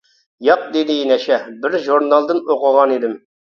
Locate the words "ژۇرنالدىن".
1.85-2.43